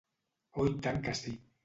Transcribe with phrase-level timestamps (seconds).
[0.63, 1.35] Oi tant que sí.